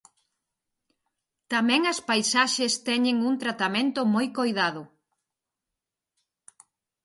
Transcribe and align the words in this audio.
Tamén 1.53 1.81
as 1.91 1.99
paisaxes 2.09 2.73
teñen 2.87 3.17
un 3.29 3.33
tratamento 3.43 3.99
moi 4.13 4.27
coidado. 4.37 4.83